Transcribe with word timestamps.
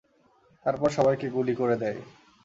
তারপর 0.65 0.89
সবাইকে 0.89 1.27
গুলি 1.35 1.53
করে 1.55 1.75
দেয়। 1.77 1.99